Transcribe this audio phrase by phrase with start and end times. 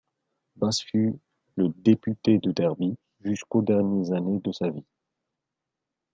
[0.55, 1.15] Bass fut
[1.57, 4.87] le député de Derby jusqu'aux dernières années de sa vie.